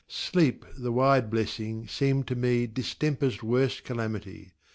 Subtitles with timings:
[0.07, 4.49] Sleep, the wide blessing, seemed to me Distemper's worst calamity.